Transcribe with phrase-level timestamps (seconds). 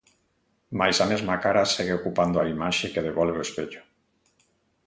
[0.79, 3.81] Mais a mesma cara segue ocupando a imaxe que devolve o espello.